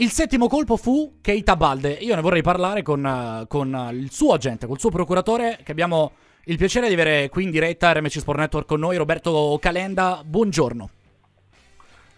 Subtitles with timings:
[0.00, 1.90] Il settimo colpo fu Keita Balde.
[1.90, 6.12] Io ne vorrei parlare con, con il suo agente, col suo procuratore, che abbiamo
[6.44, 10.22] il piacere di avere qui in diretta RMC Sport Network con noi, Roberto Calenda.
[10.24, 10.88] Buongiorno.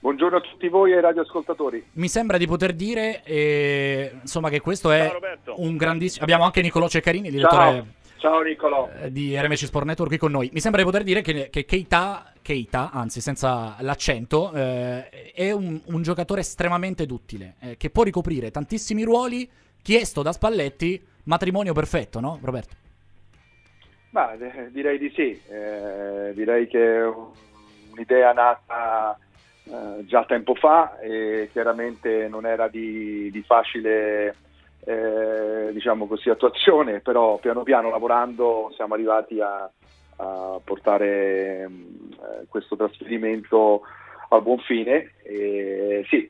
[0.00, 1.90] Buongiorno a tutti voi e ai radioascoltatori.
[1.92, 5.12] Mi sembra di poter dire eh, insomma, che questo è
[5.54, 6.24] un grandissimo.
[6.24, 7.86] Abbiamo anche Nicolò Ceccarini, direttore Ciao.
[8.18, 8.88] Ciao Nicolò.
[9.02, 10.50] Eh, di RMC Sport Network qui con noi.
[10.52, 15.78] Mi sembra di poter dire che, che Keita, Keita, anzi senza l'accento, eh, è un,
[15.84, 19.46] un, giocatore estremamente duttile, eh, che può ricoprire tantissimi ruoli,
[19.82, 22.74] chiesto da Spalletti, matrimonio perfetto, no Roberto?
[24.12, 27.06] Ma, eh, direi di sì, eh, direi che è
[27.90, 29.18] un'idea nata
[29.64, 34.34] eh, già tempo fa e chiaramente non era di, di facile
[34.86, 39.70] eh, diciamo così, attuazione, però piano piano lavorando siamo arrivati a,
[40.20, 43.82] a portare eh, questo trasferimento
[44.30, 45.12] a buon fine.
[45.22, 46.28] E, sì,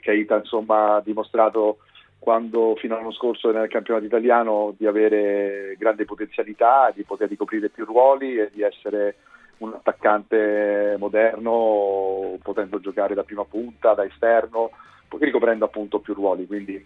[0.00, 1.78] Keita insomma ha dimostrato
[2.18, 7.84] quando fino all'anno scorso nel campionato italiano di avere grande potenzialità, di poter ricoprire più
[7.84, 9.16] ruoli e di essere
[9.58, 14.70] un attaccante moderno, potendo giocare da prima punta, da esterno,
[15.18, 16.46] ricoprendo appunto più ruoli.
[16.46, 16.84] Quindi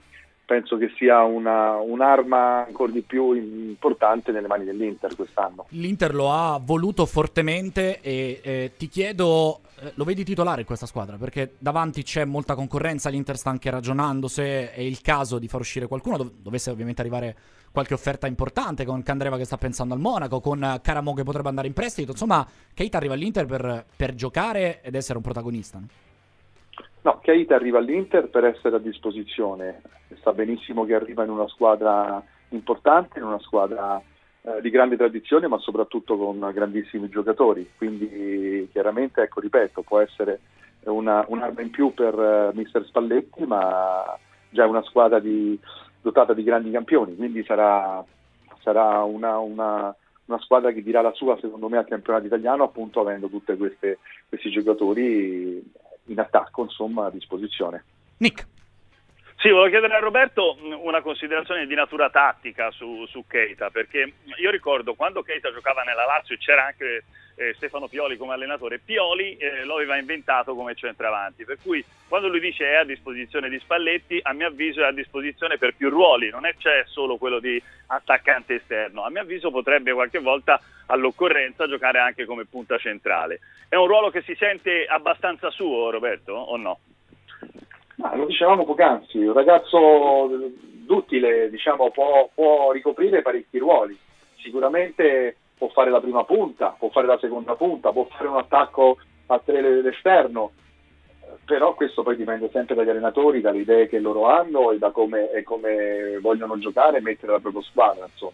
[0.52, 5.64] penso che sia una, un'arma ancora di più importante nelle mani dell'Inter quest'anno.
[5.70, 10.84] L'Inter lo ha voluto fortemente e eh, ti chiedo, eh, lo vedi titolare in questa
[10.84, 11.16] squadra?
[11.16, 15.60] Perché davanti c'è molta concorrenza, l'Inter sta anche ragionando se è il caso di far
[15.60, 17.34] uscire qualcuno, dov- dovesse ovviamente arrivare
[17.72, 21.66] qualche offerta importante con Candreva che sta pensando al Monaco, con Caramo che potrebbe andare
[21.66, 25.78] in prestito, insomma Keita arriva all'Inter per, per giocare ed essere un protagonista.
[25.78, 25.86] No?
[27.22, 29.80] Keita arriva all'Inter per essere a disposizione,
[30.22, 34.02] sa benissimo che arriva in una squadra importante, in una squadra
[34.42, 40.40] eh, di grande tradizione, ma soprattutto con grandissimi giocatori, quindi chiaramente, ecco, ripeto, può essere
[40.84, 44.18] una, un'arma in più per uh, mister Spalletti, ma
[44.50, 45.56] già una squadra di,
[46.00, 48.04] dotata di grandi campioni, quindi sarà,
[48.62, 53.00] sarà una, una, una, squadra che dirà la sua, secondo me, al campionato italiano, appunto
[53.00, 55.62] avendo tutti questi giocatori
[56.06, 57.84] in attacco insomma, a disposizione.
[58.18, 58.46] Nick.
[59.42, 64.50] Sì, volevo chiedere a Roberto una considerazione di natura tattica su, su Keita, perché io
[64.52, 67.02] ricordo quando Keita giocava nella Lazio c'era anche
[67.34, 72.28] eh, Stefano Pioli come allenatore, Pioli eh, lo aveva inventato come centravanti, per cui quando
[72.28, 75.90] lui dice è a disposizione di Spalletti, a mio avviso è a disposizione per più
[75.90, 80.60] ruoli, non è c'è solo quello di attaccante esterno, a mio avviso potrebbe qualche volta
[80.86, 83.40] all'occorrenza giocare anche come punta centrale.
[83.68, 86.78] È un ruolo che si sente abbastanza suo, Roberto, o no?
[88.02, 93.96] Ma lo dicevamo poc'anzi, un ragazzo duttile diciamo, può, può, ricoprire parecchi ruoli.
[94.38, 98.98] Sicuramente può fare la prima punta, può fare la seconda punta, può fare un attacco
[99.26, 100.50] a tre dell'esterno,
[101.44, 105.30] però questo poi dipende sempre dagli allenatori, dalle idee che loro hanno e da come,
[105.30, 108.06] e come vogliono giocare e mettere la propria squadra.
[108.06, 108.32] Insomma.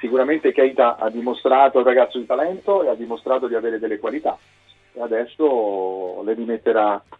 [0.00, 4.36] Sicuramente Keita ha dimostrato un ragazzo di talento e ha dimostrato di avere delle qualità
[4.92, 7.19] e adesso le rimetterà eh,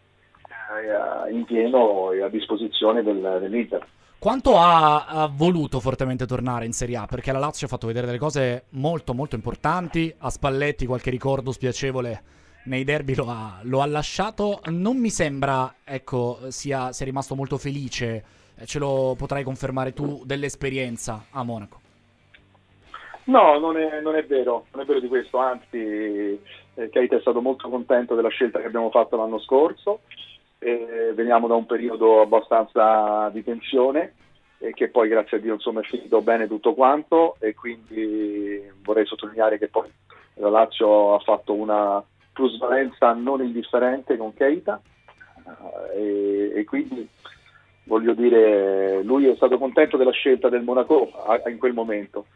[1.31, 3.87] in pieno e a disposizione del, dell'Inter.
[4.19, 7.07] Quanto ha, ha, voluto fortemente tornare in Serie A?
[7.07, 11.53] Perché la Lazio ha fatto vedere delle cose molto molto importanti, a Spalletti qualche ricordo
[11.53, 12.23] spiacevole
[12.65, 17.57] nei derby lo ha, lo ha lasciato, non mi sembra ecco, sia, sia rimasto molto
[17.57, 18.25] felice,
[18.57, 21.81] eh, ce lo potrai confermare tu, dell'esperienza a Monaco.
[23.25, 27.21] No, non è, non è, vero, non è vero di questo, anzi eh, Keita è
[27.21, 30.01] stato molto contento della scelta che abbiamo fatto l'anno scorso
[30.61, 34.15] eh, veniamo da un periodo abbastanza di tensione
[34.59, 39.07] e che poi grazie a Dio insomma, è finito bene tutto quanto e quindi vorrei
[39.07, 39.91] sottolineare che poi
[40.35, 44.81] la Lazio ha fatto una plusvalenza non indifferente con Keita.
[45.95, 47.09] Eh, e, e, quindi
[47.85, 52.27] voglio dire lui è stato contento della scelta del Monaco a, in quel momento.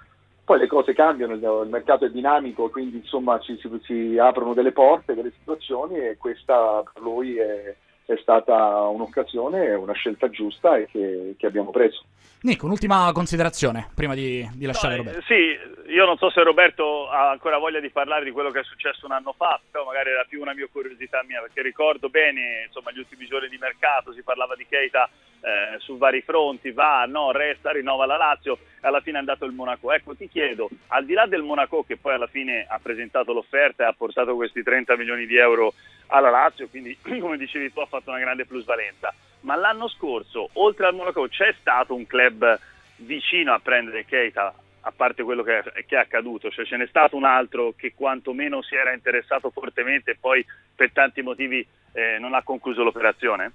[0.45, 4.73] Poi le cose cambiano, il mercato è dinamico, quindi insomma ci si, si aprono delle
[4.73, 7.75] porte, delle situazioni e questa per lui è,
[8.07, 8.55] è stata
[8.89, 12.05] un'occasione, una scelta giusta e che, che abbiamo preso.
[12.43, 15.23] Nico, un'ultima considerazione prima di, di lasciare no, Roberto.
[15.23, 15.57] Sì,
[15.91, 19.07] io non so se Roberto ha ancora voglia di parlare di quello che è successo
[19.07, 22.93] un anno fa, però magari era più una mia curiosità mia, perché ricordo bene insomma,
[22.93, 25.09] gli ultimi giorni di mercato, si parlava di Keita
[25.45, 29.45] eh, su vari fronti, va, no, resta, rinnova la Lazio e alla fine è andato
[29.45, 29.93] il Monaco.
[29.93, 33.85] Ecco, ti chiedo, al di là del Monaco che poi alla fine ha presentato l'offerta
[33.85, 35.75] e ha portato questi 30 milioni di euro
[36.07, 39.13] alla Lazio, quindi come dicevi tu ha fatto una grande plusvalenza
[39.45, 42.59] ma l'anno scorso, oltre al Monaco, c'è stato un club
[42.97, 46.87] vicino a prendere Keita, a parte quello che è, che è accaduto, cioè ce n'è
[46.87, 50.45] stato un altro che quantomeno si era interessato fortemente e poi
[50.75, 53.53] per tanti motivi eh, non ha concluso l'operazione?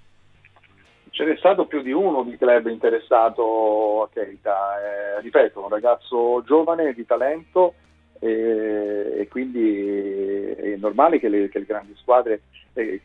[1.10, 6.42] Ce n'è stato più di uno di club interessato a Keita, eh, ripeto, un ragazzo
[6.44, 7.74] giovane di talento
[8.20, 12.42] e, e quindi è normale che le, che le grandi squadre
[12.74, 13.00] eh,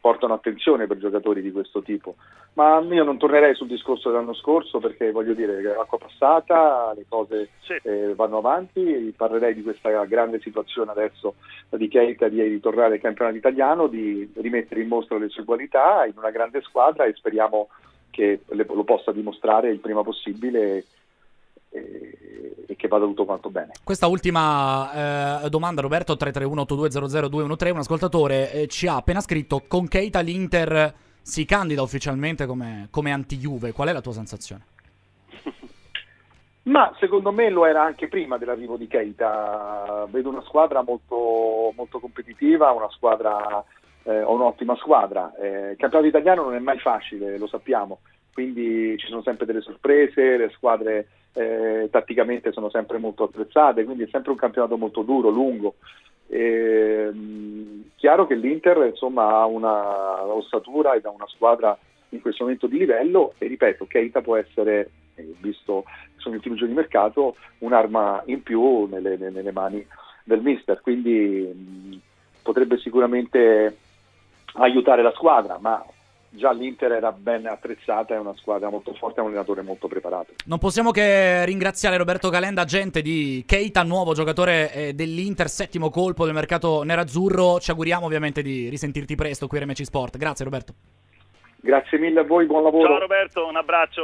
[0.00, 2.14] portano attenzione per giocatori di questo tipo.
[2.54, 7.04] Ma io non tornerei sul discorso dell'anno scorso perché voglio dire che l'acqua passata, le
[7.08, 7.78] cose sì.
[7.82, 11.34] eh, vanno avanti, parlerei di questa grande situazione adesso
[11.68, 16.14] di Keita di ritornare al campionato italiano, di rimettere in mostra le sue qualità in
[16.16, 17.68] una grande squadra e speriamo
[18.10, 20.84] che le, lo possa dimostrare il prima possibile
[21.70, 23.72] e che vada tutto quanto bene.
[23.84, 30.20] Questa ultima eh, domanda, Roberto 331-8200-213, un ascoltatore eh, ci ha appena scritto con Keita
[30.20, 34.64] l'Inter si candida ufficialmente come, come anti-Juve, qual è la tua sensazione?
[36.64, 42.00] Ma secondo me lo era anche prima dell'arrivo di Keita, vedo una squadra molto, molto
[42.00, 43.62] competitiva, una squadra,
[44.04, 48.00] eh, un'ottima squadra, eh, il campionato italiano non è mai facile, lo sappiamo,
[48.32, 54.04] quindi ci sono sempre delle sorprese, le squadre eh, tatticamente sono sempre molto attrezzate, quindi
[54.04, 55.74] è sempre un campionato molto duro, lungo.
[56.26, 61.76] E, mh, chiaro che l'Inter insomma, ha una ossatura ed ha una squadra
[62.10, 66.38] in questo momento di livello e ripeto, Keita può essere, eh, visto che sono gli
[66.38, 69.86] ultimi giorni di mercato, un'arma in più nelle, nelle mani
[70.24, 72.00] del mister, quindi mh,
[72.42, 73.76] potrebbe sicuramente
[74.54, 75.84] aiutare la squadra, ma
[76.30, 80.32] già l'Inter era ben attrezzata, è una squadra molto forte, è un allenatore molto preparato.
[80.46, 86.24] Non possiamo che ringraziare Roberto Calenda, agente di Keita, nuovo giocatore eh, dell'Inter, settimo colpo
[86.24, 87.58] del mercato nerazzurro.
[87.58, 90.16] Ci auguriamo ovviamente di risentirti presto qui a RMC Sport.
[90.16, 90.74] Grazie Roberto.
[91.62, 92.88] Grazie mille a voi, buon lavoro.
[92.88, 93.98] Ciao Roberto, un abbraccio.